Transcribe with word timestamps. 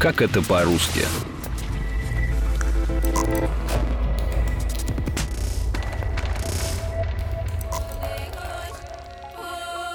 Как 0.00 0.22
это 0.22 0.40
по-русски? 0.40 1.02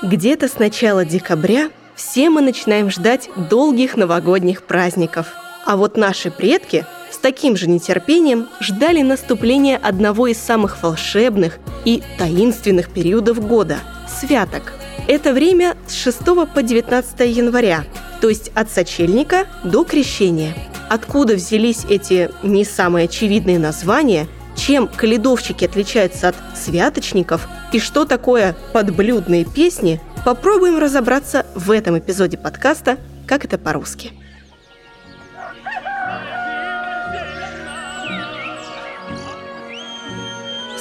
Где-то 0.04 0.48
с 0.48 0.60
начала 0.60 1.06
декабря 1.06 1.72
все 1.96 2.30
мы 2.30 2.42
начинаем 2.42 2.92
ждать 2.92 3.32
долгих 3.50 3.98
новогодних 3.98 4.62
праздников. 4.62 5.34
А 5.66 5.76
вот 5.76 5.98
наши 5.98 6.30
предки 6.30 6.86
с 7.10 7.18
таким 7.18 7.58
же 7.58 7.68
нетерпением 7.68 8.48
ждали 8.60 9.02
наступления 9.02 9.76
одного 9.76 10.28
из 10.28 10.38
самых 10.38 10.84
волшебных 10.84 11.58
и 11.84 12.04
таинственных 12.20 12.92
периодов 12.92 13.40
года– 13.48 13.80
святок. 14.20 14.74
Это 15.08 15.34
время 15.34 15.76
с 15.88 15.96
6 15.96 16.24
по 16.54 16.62
19 16.62 17.20
января, 17.22 17.86
то 18.22 18.30
есть 18.30 18.52
от 18.56 18.72
сочельника 18.72 19.46
до 19.64 19.84
крещения. 19.84 20.54
Откуда 20.90 21.36
взялись 21.36 21.86
эти 21.90 22.30
не 22.44 22.64
самые 22.64 23.06
очевидные 23.06 23.60
названия, 23.60 24.28
чем 24.56 24.88
каледовщики 24.88 25.66
отличаются 25.66 26.30
от 26.30 26.36
святочников 26.56 27.48
и 27.72 27.80
что 27.80 28.06
такое 28.06 28.56
подблюдные 28.74 29.46
песни, 29.46 30.02
попробуем 30.24 30.78
разобраться 30.78 31.46
в 31.56 31.72
этом 31.72 31.98
эпизоде 32.00 32.38
подкаста 32.38 32.98
«Как 33.28 33.46
это 33.46 33.58
по-русски». 33.58 34.12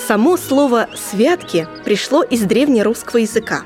Само 0.07 0.37
слово 0.37 0.89
«святки» 0.95 1.67
пришло 1.83 2.23
из 2.23 2.43
древнерусского 2.43 3.21
языка. 3.21 3.63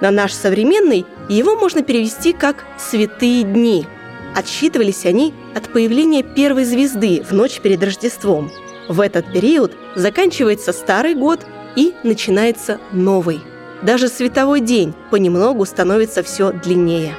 На 0.00 0.10
наш 0.10 0.32
современный 0.32 1.04
его 1.28 1.56
можно 1.56 1.82
перевести 1.82 2.32
как 2.32 2.64
«святые 2.78 3.42
дни». 3.42 3.86
Отсчитывались 4.34 5.04
они 5.06 5.34
от 5.54 5.72
появления 5.72 6.22
первой 6.22 6.64
звезды 6.64 7.22
в 7.28 7.32
ночь 7.32 7.60
перед 7.60 7.82
Рождеством. 7.82 8.50
В 8.88 9.00
этот 9.00 9.32
период 9.32 9.72
заканчивается 9.96 10.72
старый 10.72 11.14
год 11.14 11.40
и 11.76 11.94
начинается 12.04 12.78
новый. 12.92 13.40
Даже 13.82 14.08
световой 14.08 14.60
день 14.60 14.94
понемногу 15.10 15.64
становится 15.64 16.22
все 16.22 16.52
длиннее. 16.52 17.14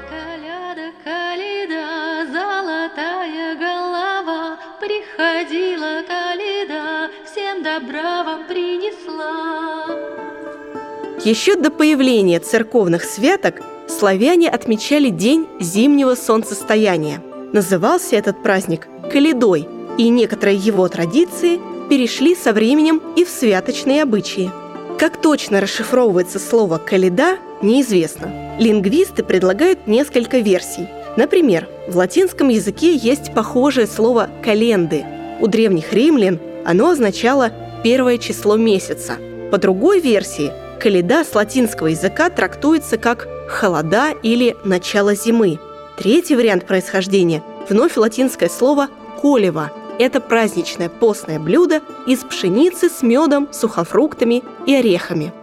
Еще 11.25 11.55
до 11.57 11.69
появления 11.69 12.39
церковных 12.39 13.03
святок 13.03 13.55
славяне 13.89 14.49
отмечали 14.49 15.09
День 15.09 15.47
зимнего 15.59 16.15
солнцестояния. 16.15 17.21
Назывался 17.51 18.15
этот 18.15 18.41
праздник 18.41 18.87
Каледой, 19.11 19.67
и 19.97 20.07
некоторые 20.07 20.55
его 20.55 20.87
традиции 20.87 21.59
перешли 21.89 22.35
со 22.35 22.53
временем 22.53 23.01
и 23.17 23.25
в 23.25 23.29
святочные 23.29 24.03
обычаи. 24.03 24.49
Как 24.97 25.21
точно 25.21 25.59
расшифровывается 25.59 26.39
слово 26.39 26.77
«каледа» 26.77 27.37
неизвестно. 27.61 28.55
Лингвисты 28.57 29.21
предлагают 29.21 29.87
несколько 29.87 30.37
версий. 30.37 30.87
Например, 31.17 31.67
в 31.89 31.97
латинском 31.97 32.47
языке 32.47 32.95
есть 32.95 33.33
похожее 33.33 33.87
слово 33.87 34.29
«календы». 34.41 35.03
У 35.41 35.47
древних 35.47 35.91
римлян 35.91 36.39
оно 36.65 36.91
означало 36.91 37.51
первое 37.83 38.17
число 38.19 38.55
месяца. 38.55 39.17
По 39.51 39.57
другой 39.57 39.99
версии, 39.99 40.51
каледа 40.79 41.23
с 41.23 41.35
латинского 41.35 41.87
языка 41.87 42.29
трактуется 42.29 42.97
как 42.97 43.27
«холода» 43.49 44.11
или 44.23 44.55
«начало 44.63 45.13
зимы». 45.13 45.59
Третий 45.97 46.35
вариант 46.35 46.65
происхождения– 46.65 47.43
вновь 47.69 47.97
латинское 47.97 48.49
слово 48.49 48.87
«колева», 49.21 49.71
это 49.99 50.21
праздничное 50.21 50.87
постное 50.87 51.39
блюдо 51.39 51.81
из 52.07 52.19
пшеницы 52.19 52.89
с 52.89 53.01
медом, 53.01 53.49
сухофруктами 53.51 54.43
и 54.65 54.73
орехами. 54.73 55.33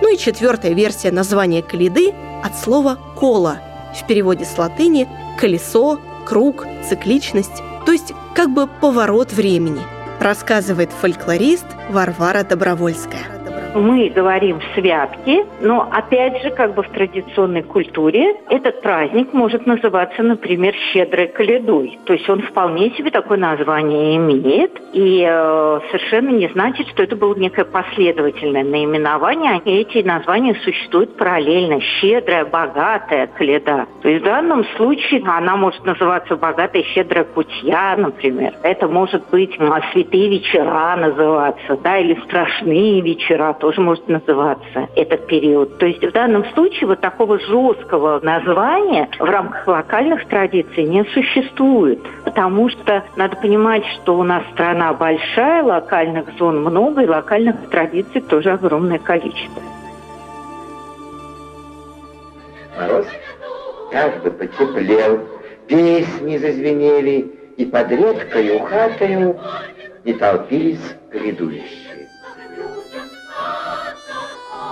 Ну 0.00 0.12
и 0.12 0.16
четвертая 0.16 0.72
версия 0.72 1.12
названия 1.12 1.62
каледы 1.62 2.14
от 2.42 2.56
слова 2.58 2.98
«кола», 3.14 3.60
в 3.94 4.06
переводе 4.06 4.46
с 4.46 4.56
латыни 4.56 5.06
«колесо», 5.38 6.00
«круг», 6.24 6.66
«цикличность», 6.88 7.62
то 7.84 7.92
есть 7.92 8.14
как 8.34 8.50
бы 8.50 8.66
поворот 8.66 9.32
времени, 9.32 9.82
рассказывает 10.18 10.90
фольклорист 10.90 11.66
Варвара 11.90 12.42
Добровольская 12.42 13.35
мы 13.74 14.08
говорим 14.08 14.60
святки, 14.74 15.44
но 15.60 15.88
опять 15.90 16.42
же, 16.42 16.50
как 16.50 16.74
бы 16.74 16.82
в 16.82 16.88
традиционной 16.88 17.62
культуре, 17.62 18.36
этот 18.48 18.80
праздник 18.82 19.32
может 19.32 19.66
называться, 19.66 20.22
например, 20.22 20.74
щедрой 20.92 21.28
каледой. 21.28 21.98
То 22.04 22.12
есть 22.12 22.28
он 22.28 22.42
вполне 22.42 22.90
себе 22.92 23.10
такое 23.10 23.38
название 23.38 24.16
имеет, 24.16 24.72
и 24.92 25.26
э, 25.28 25.80
совершенно 25.90 26.30
не 26.30 26.48
значит, 26.48 26.88
что 26.88 27.02
это 27.02 27.16
было 27.16 27.34
некое 27.34 27.64
последовательное 27.64 28.64
наименование. 28.64 29.60
Эти 29.64 30.02
названия 30.06 30.54
существуют 30.64 31.16
параллельно. 31.16 31.80
Щедрая, 32.00 32.44
богатая 32.44 33.26
каледа. 33.26 33.86
То 34.02 34.08
есть 34.08 34.22
в 34.22 34.24
данном 34.24 34.64
случае 34.76 35.22
она 35.26 35.56
может 35.56 35.84
называться 35.84 36.36
богатая, 36.36 36.82
щедрая 36.82 37.24
кутья, 37.24 37.96
например. 37.96 38.54
Это 38.62 38.88
может 38.88 39.28
быть 39.30 39.54
святые 39.92 40.28
вечера 40.28 40.96
называться, 40.96 41.76
да, 41.82 41.98
или 41.98 42.18
страшные 42.24 43.00
вечера 43.00 43.55
тоже 43.58 43.80
может 43.80 44.08
называться 44.08 44.88
этот 44.94 45.26
период. 45.26 45.78
То 45.78 45.86
есть 45.86 46.04
в 46.04 46.12
данном 46.12 46.44
случае 46.52 46.88
вот 46.88 47.00
такого 47.00 47.38
жесткого 47.38 48.20
названия 48.22 49.08
в 49.18 49.24
рамках 49.24 49.66
локальных 49.66 50.26
традиций 50.26 50.84
не 50.84 51.04
существует, 51.04 52.00
потому 52.24 52.68
что 52.68 53.04
надо 53.16 53.36
понимать, 53.36 53.84
что 53.86 54.16
у 54.16 54.22
нас 54.22 54.42
страна 54.52 54.92
большая, 54.94 55.62
локальных 55.62 56.26
зон 56.38 56.60
много, 56.62 57.02
и 57.02 57.06
локальных 57.06 57.68
традиций 57.70 58.20
тоже 58.20 58.52
огромное 58.52 58.98
количество. 58.98 59.62
Мороз 62.78 63.06
как 63.90 64.22
бы 64.22 64.30
потеплел, 64.30 65.20
песни 65.66 66.36
зазвенели, 66.36 67.32
и 67.56 67.64
под 67.64 67.90
редкою 67.90 68.60
хатою 68.60 69.38
не 70.04 70.12
толпились 70.12 70.94
грядущие. 71.10 71.85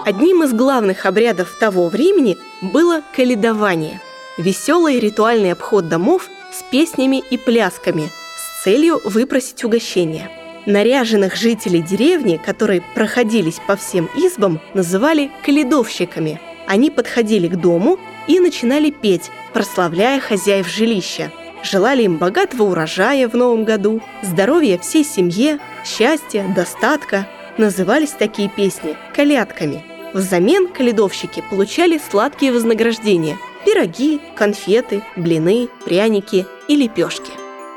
Одним 0.05 0.43
из 0.43 0.53
главных 0.53 1.07
обрядов 1.07 1.57
того 1.59 1.89
времени 1.89 2.37
было 2.61 3.01
каледование– 3.17 4.03
веселый 4.37 5.01
ритуальный 5.01 5.53
обход 5.53 5.89
домов 5.89 6.29
с 6.53 6.63
песнями 6.71 7.25
и 7.31 7.39
плясками 7.39 8.11
с 8.37 8.65
целью 8.65 9.01
выпросить 9.05 9.65
угощение. 9.65 10.31
Наряженных 10.67 11.37
жителей 11.37 11.81
деревни, 11.81 12.37
которые 12.37 12.83
проходились 12.95 13.61
по 13.67 13.77
всем 13.77 14.11
избам, 14.15 14.61
называли 14.75 15.31
каледовщиками. 15.43 16.39
Они 16.67 16.91
подходили 16.91 17.49
к 17.49 17.57
дому 17.57 17.99
и 18.27 18.41
начинали 18.41 18.91
петь, 18.91 19.31
прославляя 19.55 20.21
хозяев 20.21 20.69
жилища. 20.69 21.33
Желали 21.63 22.03
им 22.03 22.19
богатого 22.19 22.65
урожая 22.65 23.27
в 23.27 23.35
новом 23.35 23.65
году, 23.65 24.03
здоровья 24.23 24.77
всей 24.77 25.03
семье, 25.03 25.61
счастья, 25.83 26.45
достатка. 26.55 27.27
Назывались 27.57 28.11
такие 28.11 28.51
песни 28.51 28.97
колядками– 29.15 29.83
Взамен 30.15 30.69
каледовщики 30.69 31.43
получали 31.51 31.99
сладкие 31.99 32.53
вознаграждения– 32.53 33.37
пироги, 33.65 34.21
конфеты, 34.37 35.03
блины, 35.17 35.69
пряники 35.85 36.47
и 36.69 36.77
лепешки. 36.77 37.33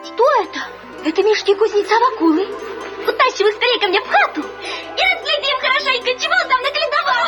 Что 0.06 0.24
это? 0.44 0.60
Это 1.04 1.24
мешки 1.24 1.56
кузнеца 1.56 1.96
Вакулы. 2.00 2.46
Утащи 3.08 3.42
их 3.42 3.56
скорее 3.56 3.80
ко 3.80 3.88
мне 3.88 4.00
в 4.02 4.08
хату 4.08 4.42
и 4.42 5.02
разглядим 5.02 5.58
хорошенько, 5.60 6.22
чего 6.22 6.34
он 6.44 6.48
там 6.48 6.62
наколедовал. 6.62 7.26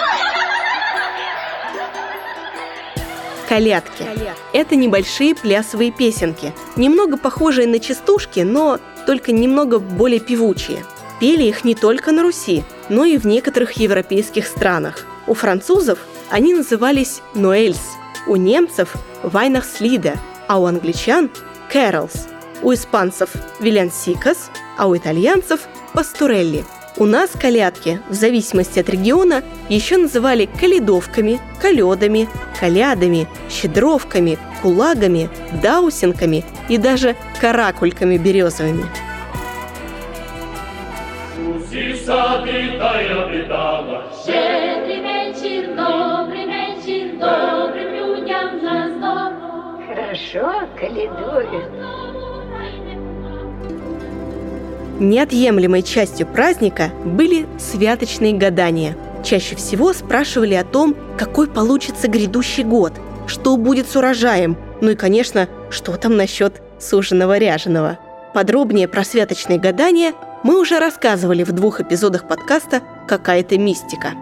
Колядки– 3.49 4.05
это 4.53 4.75
небольшие 4.75 5.33
плясовые 5.33 5.91
песенки, 5.91 6.53
немного 6.75 7.17
похожие 7.17 7.65
на 7.65 7.79
частушки, 7.79 8.41
но 8.41 8.79
только 9.07 9.31
немного 9.31 9.79
более 9.79 10.19
певучие– 10.19 10.85
Пели 11.19 11.43
их 11.43 11.65
не 11.65 11.75
только 11.75 12.13
на 12.13 12.23
Руси, 12.23 12.63
но 12.89 13.05
и 13.05 13.17
в 13.17 13.25
некоторых 13.25 13.73
европейских 13.73 14.47
странах. 14.47 15.05
У 15.27 15.33
французов 15.33 15.99
они 16.29 16.53
назывались 16.53 17.21
«ноэльс», 17.33 17.81
у 18.27 18.35
немцев– 18.35 18.95
«вайнахслида», 19.23 20.17
а 20.47 20.59
у 20.59 20.65
англичан– 20.65 21.29
«кэролс», 21.71 22.27
у 22.61 22.73
испанцев– 22.73 23.29
«виляnsикас», 23.59 24.49
а 24.77 24.87
у 24.87 24.97
итальянцев– 24.97 25.61
«пастурелли». 25.93 26.65
У 26.97 27.05
нас 27.05 27.29
колядки, 27.39 28.01
в 28.09 28.13
зависимости 28.13 28.79
от 28.79 28.89
региона, 28.89 29.41
еще 29.69 29.95
называли 29.95 30.49
каледовками, 30.59 31.39
коледами, 31.61 32.27
колядами, 32.59 33.27
щедровками, 33.49 34.37
кулагами, 34.61 35.29
даусинками 35.63 36.43
и 36.67 36.77
даже 36.77 37.15
каракульками 37.39 38.17
березовыми– 38.17 38.85
забитая 42.09 43.27
видала. 43.29 44.05
Щедрый 44.25 44.99
вечер, 45.01 45.75
добрый 45.75 46.45
вечер, 46.45 47.19
добрым 47.19 47.93
людям 47.93 48.63
на 48.63 48.89
здорово. 48.89 49.81
Хорошо 49.87 50.67
каледуют. 50.79 51.71
Неотъемлемой 54.99 55.81
частью 55.81 56.27
праздника 56.27 56.89
были 57.05 57.45
святочные 57.57 58.33
гадания. 58.33 58.97
Чаще 59.23 59.55
всего 59.55 59.93
спрашивали 59.93 60.55
о 60.55 60.65
том, 60.65 60.95
какой 61.17 61.47
получится 61.47 62.07
грядущий 62.09 62.63
год, 62.63 62.93
что 63.27 63.55
будет 63.55 63.87
с 63.87 63.95
урожаем, 63.95 64.57
ну 64.81 64.91
и, 64.91 64.95
конечно, 64.95 65.47
что 65.69 65.95
там 65.95 66.17
насчет 66.17 66.61
суженого 66.79 67.37
ряженого. 67.37 67.97
Подробнее 68.33 68.87
про 68.87 69.03
святочные 69.03 69.59
гадания 69.59 70.13
мы 70.43 70.59
уже 70.59 70.79
рассказывали 70.79 71.43
в 71.43 71.51
двух 71.51 71.81
эпизодах 71.81 72.27
подкаста 72.27 72.81
«Какая-то 73.07 73.57
мистика». 73.57 74.13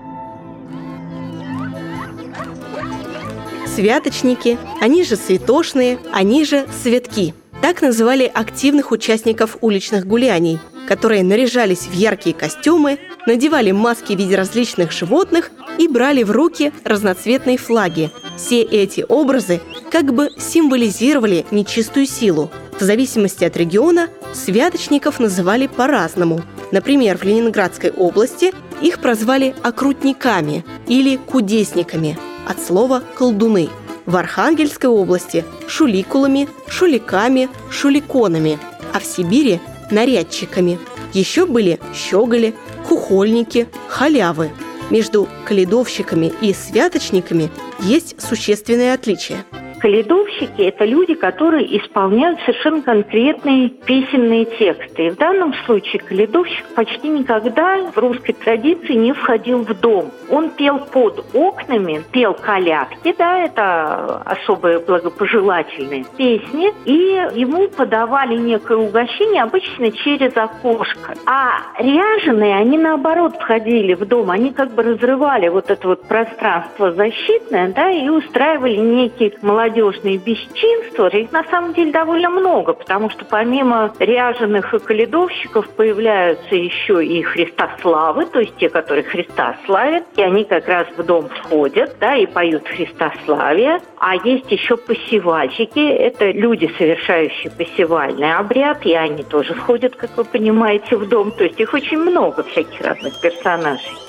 Святочники, 3.76 4.58
они 4.82 5.04
же 5.04 5.16
святошные, 5.16 6.00
они 6.12 6.46
же 6.46 6.66
светки. 6.82 7.36
Так 7.62 7.82
называли 7.84 8.30
активных 8.32 8.92
участников 8.92 9.58
уличных 9.62 10.08
гуляний, 10.08 10.60
которые 10.88 11.24
наряжались 11.24 11.82
в 11.82 11.94
яркие 11.94 12.36
костюмы, 12.36 12.98
надевали 13.28 13.72
маски 13.72 14.14
в 14.14 14.18
виде 14.18 14.36
различных 14.36 14.92
животных 14.92 15.52
и 15.78 15.88
брали 15.88 16.24
в 16.24 16.32
руки 16.32 16.72
разноцветные 16.84 17.58
флаги. 17.58 18.10
Все 18.36 18.62
эти 18.62 19.06
образы 19.08 19.62
как 19.92 20.14
бы 20.14 20.32
символизировали 20.40 21.46
нечистую 21.52 22.08
силу. 22.08 22.50
В 22.80 22.84
зависимости 22.84 23.44
от 23.44 23.58
региона 23.58 24.08
святочников 24.34 25.20
называли 25.20 25.66
по-разному. 25.66 26.44
Например, 26.72 27.18
в 27.18 27.24
Ленинградской 27.24 27.90
области 27.90 28.54
их 28.82 29.00
прозвали 29.00 29.56
окрутниками 29.64 30.64
или 30.88 31.18
кудесниками– 31.18 32.20
от 32.48 32.62
слова 32.62 33.02
«колдуны». 33.18 33.70
В 34.06 34.16
Архангельской 34.16 34.90
области– 34.90 35.44
шуликулами, 35.68 36.48
шуликами, 36.68 37.50
шуликонами, 37.72 38.60
а 38.94 39.00
в 39.00 39.06
Сибири– 39.06 39.60
нарядчиками. 39.92 40.78
Еще 41.14 41.48
были 41.48 41.80
щеголи, 41.96 42.54
кухольники, 42.88 43.68
халявы. 43.88 44.52
Между 44.92 45.28
каледовщиками 45.46 46.32
и 46.42 46.54
святочниками 46.54 47.50
есть 47.80 48.22
существенное 48.22 48.94
отличие– 48.94 49.44
Каледовщики– 49.80 50.62
это 50.64 50.86
люди, 50.86 51.14
которые 51.14 51.78
исполняют 51.78 52.40
совершенно 52.42 52.82
конкретные 52.82 53.70
песенные 53.70 54.46
тексты. 54.46 55.08
И 55.08 55.10
в 55.12 55.18
данном 55.18 55.54
случае 55.66 56.02
каледовщик 56.02 56.66
почти 56.76 57.10
никогда 57.10 57.92
в 57.94 57.98
русской 57.98 58.34
традиции 58.34 58.94
не 58.94 59.14
входил 59.14 59.60
в 59.60 59.80
дом. 59.80 60.12
Он 60.30 60.50
пел 60.50 60.80
под 60.80 61.24
окнами, 61.34 62.02
пел 62.12 62.34
колядки, 62.34 63.14
да, 63.18 63.40
это 63.44 64.22
особые 64.26 64.80
благопожелательные 64.80 66.06
песни, 66.18 66.74
и 66.86 67.40
ему 67.40 67.68
подавали 67.68 68.36
некое 68.36 68.78
угощение 68.78 69.44
обычно 69.44 69.92
через 69.92 70.36
окошко. 70.36 71.14
А 71.26 71.60
ряженые, 71.80 72.56
они 72.56 72.78
наоборот 72.80 73.36
входили 73.40 73.94
в 73.94 74.06
дом, 74.06 74.32
они 74.32 74.52
как 74.52 74.72
бы 74.72 74.82
разрывали 74.82 75.50
вот 75.50 75.70
это 75.70 75.88
вот 75.88 76.08
пространство 76.08 76.92
защитное, 76.92 77.72
да, 77.74 77.92
и 77.92 78.10
устраивали 78.10 78.76
некий 78.76 79.34
молодой 79.42 79.67
молодежные 79.68 80.18
бесчинства, 80.18 81.08
их 81.08 81.32
на 81.32 81.44
самом 81.46 81.74
деле 81.74 81.92
довольно 81.92 82.30
много, 82.30 82.74
потому 82.74 83.10
что 83.10 83.26
помимо 83.26 83.94
ряженых 84.00 84.74
и 84.74 84.80
каледовщиков 84.80 85.70
появляются 85.70 86.56
еще 86.56 87.06
и 87.06 87.22
христославы, 87.22 88.26
то 88.26 88.40
есть 88.40 88.56
те, 88.58 88.70
которые 88.70 89.04
Христа 89.04 89.58
славят, 89.66 90.04
и 90.16 90.22
они 90.22 90.46
как 90.46 90.68
раз 90.68 90.88
в 90.96 91.04
дом 91.04 91.28
входят, 91.30 91.96
да, 92.00 92.16
и 92.16 92.26
поют 92.26 92.68
Христославие. 92.68 93.80
А 93.98 94.16
есть 94.16 94.52
еще 94.52 94.78
посевальщики, 94.78 95.80
это 95.80 96.32
люди, 96.32 96.72
совершающие 96.78 97.52
посевальный 97.52 98.34
обряд, 98.34 98.86
и 98.86 98.94
они 98.94 99.24
тоже 99.24 99.54
входят, 99.54 99.96
как 99.96 100.16
вы 100.16 100.24
понимаете, 100.24 100.96
в 100.96 101.08
дом. 101.10 101.32
То 101.32 101.44
есть 101.44 101.60
их 101.60 101.74
очень 101.74 101.98
много 101.98 102.44
всяких 102.44 102.82
разных 102.82 103.20
персонажей. 103.20 104.07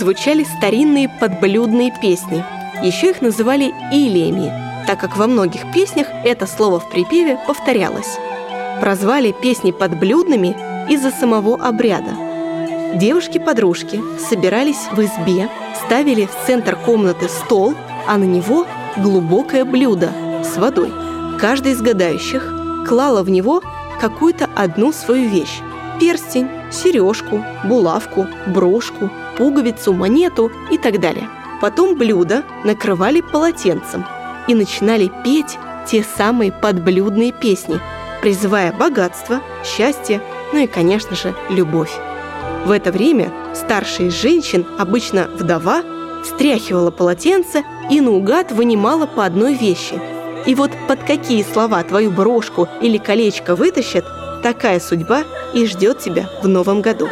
Звучали 0.00 0.44
старинные 0.44 1.08
подблюдные 1.08 1.92
песни. 2.00 2.42
Еще 2.82 3.10
их 3.10 3.20
называли 3.20 3.74
илиями, 3.92 4.50
так 4.86 4.98
как 4.98 5.18
во 5.18 5.26
многих 5.26 5.70
песнях 5.72 6.06
это 6.24 6.46
слово 6.46 6.80
в 6.80 6.88
припеве 6.88 7.38
повторялось. 7.46 8.18
Прозвали 8.80 9.32
песни 9.32 9.70
подблюдными 9.70 10.56
из-за 10.90 11.10
самого 11.10 11.62
обряда. 11.62 12.12
Девушки-подружки 12.94 14.02
собирались 14.18 14.88
в 14.90 15.00
избе, 15.02 15.50
ставили 15.84 16.24
в 16.26 16.46
центр 16.46 16.76
комнаты 16.76 17.28
стол, 17.28 17.74
а 18.08 18.16
на 18.16 18.24
него 18.24 18.66
глубокое 18.96 19.66
блюдо 19.66 20.10
с 20.42 20.56
водой. 20.56 20.90
Каждый 21.38 21.72
из 21.72 21.82
гадающих 21.82 22.54
клала 22.88 23.22
в 23.22 23.28
него 23.28 23.62
какую-то 24.00 24.48
одну 24.56 24.92
свою 24.92 25.28
вещь– 25.28 25.60
перстень, 26.00 26.48
сережку, 26.72 27.44
булавку, 27.64 28.26
брошку, 28.46 29.10
пуговицу, 29.36 29.92
монету 29.92 30.50
и 30.70 30.78
так 30.78 30.98
далее. 30.98 31.28
Потом 31.60 31.96
блюдо 31.96 32.42
накрывали 32.64 33.20
полотенцем 33.20 34.04
и 34.48 34.54
начинали 34.54 35.12
петь 35.22 35.58
те 35.86 36.02
самые 36.16 36.52
подблюдные 36.52 37.32
песни, 37.32 37.78
призывая 38.22 38.72
богатство, 38.72 39.40
счастье, 39.64 40.20
ну 40.52 40.60
и, 40.60 40.66
конечно 40.66 41.14
же, 41.14 41.34
любовь. 41.50 41.92
В 42.64 42.70
это 42.70 42.92
время 42.92 43.30
старшая 43.54 44.08
из 44.08 44.20
женщин, 44.20 44.66
обычно 44.78 45.28
вдова, 45.34 45.82
встряхивала 46.24 46.90
полотенце 46.90 47.62
и 47.90 48.00
наугад 48.00 48.52
вынимала 48.52 49.06
по 49.06 49.24
одной 49.24 49.54
вещи. 49.54 50.00
И 50.46 50.54
вот 50.54 50.70
под 50.88 51.02
какие 51.04 51.42
слова 51.42 51.82
твою 51.82 52.10
брошку 52.10 52.68
или 52.80 52.98
колечко 52.98 53.54
вытащат, 53.54 54.04
такая 54.42 54.80
судьба 54.80 55.24
и 55.54 55.66
ждет 55.66 55.98
тебя 55.98 56.28
в 56.42 56.48
новом 56.48 56.82
году. 56.82 57.08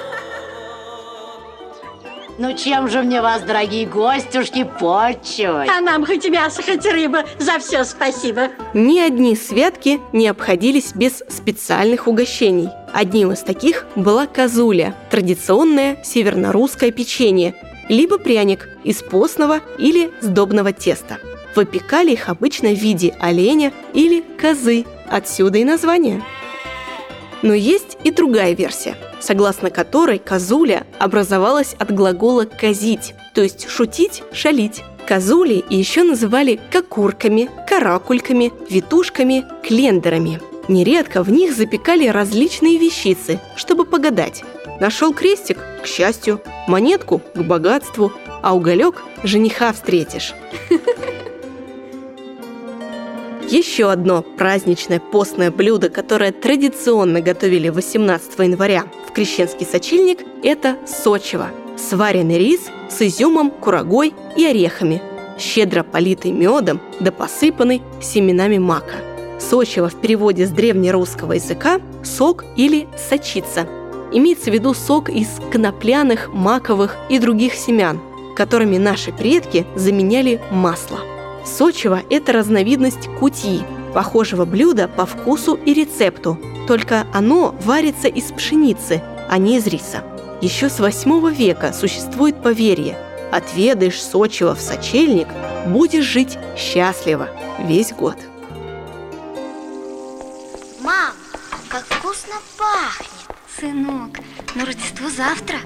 Ну 2.38 2.56
чем 2.56 2.88
же 2.88 3.02
мне 3.02 3.20
вас, 3.20 3.42
дорогие 3.42 3.84
гостюшки, 3.84 4.62
почивать? 4.62 5.68
А 5.68 5.80
нам 5.80 6.06
хоть 6.06 6.28
мясо, 6.28 6.62
хоть 6.62 6.86
рыба. 6.86 7.24
За 7.40 7.58
все 7.58 7.82
спасибо. 7.82 8.50
Ни 8.74 9.00
одни 9.00 9.34
святки 9.34 9.98
не 10.12 10.28
обходились 10.28 10.92
без 10.94 11.24
специальных 11.28 12.06
угощений. 12.06 12.68
Одним 12.94 13.32
из 13.32 13.40
таких 13.40 13.86
была 13.96 14.28
козуля– 14.28 14.94
традиционное 15.10 15.98
северно-русское 16.04 16.92
печенье, 16.92 17.56
либо 17.88 18.18
пряник 18.18 18.68
из 18.84 19.02
постного 19.02 19.58
или 19.76 20.12
сдобного 20.20 20.72
теста. 20.72 21.18
Выпекали 21.56 22.12
их 22.12 22.28
обычно 22.28 22.68
в 22.68 22.78
виде 22.78 23.16
оленя 23.18 23.72
или 23.94 24.22
козы, 24.40 24.84
отсюда 25.10 25.58
и 25.58 25.64
название. 25.64 26.22
Но 27.42 27.54
есть 27.54 27.96
и 28.04 28.10
другая 28.10 28.54
версия– 28.54 28.96
согласно 29.20 29.70
которой 29.70 30.18
козуля 30.18 30.86
образовалась 30.98 31.74
от 31.78 31.92
глагола 31.92 32.44
«казить», 32.44 33.14
то 33.34 33.42
есть 33.42 33.68
шутить, 33.68 34.22
шалить. 34.32 34.82
Козули 35.06 35.64
еще 35.70 36.02
называли 36.02 36.60
кокурками, 36.70 37.48
каракульками, 37.66 38.52
витушками, 38.68 39.44
клендерами. 39.62 40.40
Нередко 40.68 41.22
в 41.22 41.30
них 41.30 41.54
запекали 41.54 42.08
различные 42.08 42.76
вещицы, 42.76 43.40
чтобы 43.56 43.86
погадать. 43.86 44.44
Нашел 44.80 45.14
крестик– 45.14 45.58
к 45.82 45.86
счастью, 45.86 46.42
монетку– 46.66 47.22
к 47.34 47.38
богатству, 47.38 48.12
а 48.42 48.54
уголек– 48.54 49.02
жениха 49.24 49.72
встретишь. 49.72 50.34
Еще 53.50 53.90
одно 53.90 54.20
праздничное 54.20 55.00
постное 55.00 55.50
блюдо, 55.50 55.88
которое 55.88 56.32
традиционно 56.32 57.22
готовили 57.22 57.70
18 57.70 58.38
января 58.40 58.84
в 59.08 59.12
крещенский 59.12 59.64
сочельник– 59.64 60.18
это 60.42 60.76
сочево– 60.86 61.48
сваренный 61.78 62.36
рис 62.36 62.60
с 62.90 63.00
изюмом, 63.00 63.50
курагой 63.50 64.12
и 64.36 64.44
орехами, 64.44 65.00
щедро 65.38 65.82
политый 65.82 66.30
медом 66.30 66.78
да 67.00 67.10
посыпанный 67.10 67.80
семенами 68.02 68.58
мака. 68.58 68.96
Сочево 69.40 69.88
в 69.88 69.98
переводе 69.98 70.46
с 70.46 70.50
древнерусского 70.50 71.32
языка– 71.32 71.80
сок 72.04 72.44
или 72.56 72.86
сочица. 73.08 73.66
Имеется 74.12 74.50
в 74.50 74.54
виду 74.54 74.74
сок 74.74 75.08
из 75.08 75.28
конопляных, 75.50 76.28
маковых 76.34 76.98
и 77.08 77.18
других 77.18 77.54
семян, 77.54 77.98
которыми 78.36 78.76
наши 78.76 79.10
предки 79.10 79.64
заменяли 79.74 80.38
масло– 80.50 80.98
Сочево– 81.56 82.02
это 82.10 82.32
разновидность 82.32 83.08
кутьи, 83.18 83.62
похожего 83.94 84.44
блюда 84.44 84.86
по 84.88 85.06
вкусу 85.06 85.54
и 85.54 85.72
рецепту, 85.72 86.38
только 86.66 87.06
оно 87.12 87.54
варится 87.62 88.08
из 88.08 88.30
пшеницы, 88.30 89.02
а 89.28 89.38
не 89.38 89.56
из 89.56 89.66
риса. 89.66 90.04
Еще 90.40 90.68
с 90.68 90.78
8 90.78 91.32
века 91.32 91.72
существует 91.72 92.42
поверье– 92.42 92.96
отведаешь 93.30 94.02
сочево 94.02 94.54
в 94.54 94.60
сочельник, 94.60 95.28
будешь 95.66 96.04
жить 96.04 96.38
счастливо 96.56 97.28
весь 97.58 97.92
год. 97.92 98.16
Мам, 100.80 101.12
как 101.68 101.84
вкусно 101.84 102.34
пахнет. 102.56 103.08
Сынок, 103.58 104.10
но 104.54 104.64
Рождество 104.64 105.08
завтра. 105.08 105.58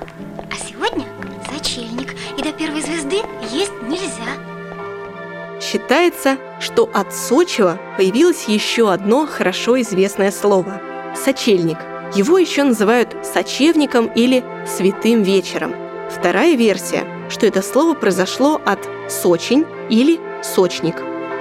А 0.50 0.54
сегодня 0.54 1.06
сочельник, 1.52 2.14
и 2.38 2.42
до 2.42 2.52
первой 2.52 2.80
звезды 2.80 3.20
есть 3.50 3.72
нельзя. 3.82 4.51
Считается, 5.72 6.36
что 6.60 6.90
от 6.92 7.14
сочева 7.14 7.80
появилось 7.96 8.44
еще 8.44 8.92
одно 8.92 9.26
хорошо 9.26 9.80
известное 9.80 10.30
слово– 10.30 10.82
сочельник. 11.16 11.78
Его 12.14 12.36
еще 12.36 12.64
называют 12.64 13.16
сочевником 13.22 14.04
или 14.14 14.44
святым 14.66 15.22
вечером. 15.22 15.74
Вторая 16.10 16.56
версия, 16.56 17.06
что 17.30 17.46
это 17.46 17.62
слово 17.62 17.94
произошло 17.94 18.60
от 18.66 18.86
сочень 19.08 19.64
или 19.88 20.20
сочник. 20.42 20.96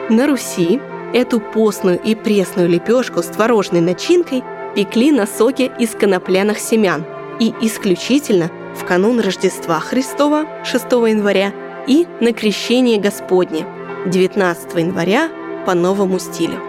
На 0.09 0.27
Руси 0.27 0.79
эту 1.13 1.41
постную 1.41 1.99
и 1.99 2.15
пресную 2.15 2.69
лепешку 2.69 3.23
с 3.23 3.25
творожной 3.25 3.81
начинкой 3.81 4.45
пекли 4.75 5.11
на 5.11 5.27
соке 5.27 5.69
из 5.77 5.89
конопляных 5.89 6.57
семян 6.57 7.05
и 7.41 7.53
исключительно 7.59 8.49
в 8.79 8.85
канун 8.85 9.19
Рождества 9.19 9.81
Христова 9.81 10.45
6 10.63 10.85
января 10.85 11.51
и 11.85 12.07
на 12.21 12.31
Крещение 12.31 12.97
Господне 12.97 13.65
19 14.05 14.73
января 14.79 15.29
по 15.65 15.75
новому 15.75 16.17
стилю. 16.17 16.59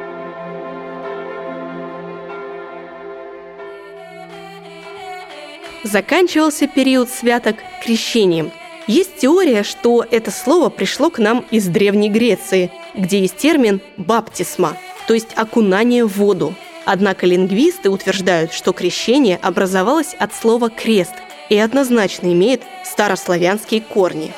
Заканчивался 5.83 6.67
период 6.69 7.09
святок 7.09 7.57
крещением. 7.83 8.53
Есть 8.87 9.17
теория, 9.17 9.63
что 9.63 10.05
это 10.11 10.31
слово 10.31 10.69
пришло 10.69 11.09
к 11.09 11.19
нам 11.19 11.45
из 11.51 11.69
Древней 11.69 12.11
Греции, 12.11 12.71
где 12.95 13.21
есть 13.21 13.39
термин 13.39 13.81
«баптисма», 13.97 14.77
то 15.07 15.15
есть 15.15 15.33
окунание 15.35 16.05
в 16.05 16.19
воду. 16.19 16.55
Однако 16.85 17.25
лингвисты 17.27 17.89
утверждают, 17.89 18.53
что 18.53 18.73
крещение 18.73 19.39
образовалось 19.41 20.15
от 20.19 20.35
слова 20.35 20.69
«крест» 20.69 21.15
и 21.49 21.57
однозначно 21.57 22.31
имеет 22.33 22.61
старославянские 22.85 23.81
корни. 23.81 24.33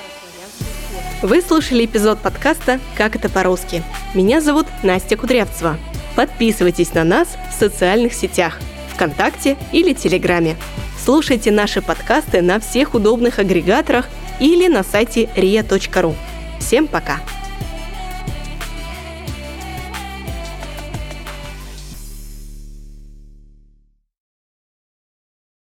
Вы 1.24 1.40
слушали 1.40 1.86
эпизод 1.86 2.18
подкаста 2.18 2.80
«Как 2.98 3.16
это 3.16 3.30
по-русски». 3.30 3.82
Меня 4.12 4.42
зовут 4.42 4.66
Настя 4.82 5.16
Кудрявцева. 5.16 5.78
Подписывайтесь 6.16 6.92
на 6.92 7.02
нас 7.02 7.38
в 7.50 7.58
социальных 7.58 8.12
сетях 8.12 8.58
ВКонтакте 8.92 9.56
или 9.72 9.94
Телеграме. 9.94 10.58
Слушайте 11.02 11.50
наши 11.50 11.80
подкасты 11.80 12.42
на 12.42 12.60
всех 12.60 12.92
удобных 12.92 13.38
агрегаторах 13.38 14.06
или 14.38 14.68
на 14.68 14.82
сайте 14.84 15.30
ria.ru. 15.34 16.14
Всем 16.60 16.86
пока! 16.86 17.20